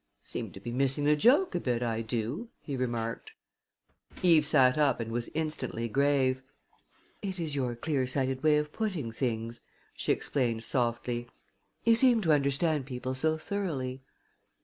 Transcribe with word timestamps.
"Seem 0.23 0.51
to 0.53 0.59
be 0.59 0.71
missing 0.71 1.03
the 1.03 1.15
joke 1.15 1.53
a 1.53 1.59
bit 1.59 1.83
I 1.83 2.01
do!" 2.01 2.49
he 2.63 2.75
remarked. 2.75 3.33
Eve 4.23 4.47
sat 4.47 4.75
up 4.75 4.99
and 4.99 5.11
was 5.11 5.29
instantly 5.35 5.87
grave. 5.87 6.41
"It 7.21 7.39
is 7.39 7.53
your 7.53 7.75
clear 7.75 8.07
sighted 8.07 8.41
way 8.41 8.57
of 8.57 8.73
putting 8.73 9.11
things," 9.11 9.61
she 9.93 10.11
explained 10.11 10.63
softly. 10.63 11.29
"You 11.83 11.93
seem 11.93 12.19
to 12.21 12.33
understand 12.33 12.87
people 12.87 13.13
so 13.13 13.37
thoroughly." 13.37 14.01